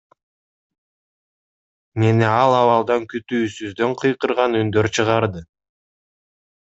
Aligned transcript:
Мени 2.03 2.25
ал 2.29 2.55
абалдан 2.61 3.05
күтүүсүздөн 3.13 3.93
кыйкырган 4.01 4.59
үндөр 4.63 4.93
чыгарды. 4.97 5.45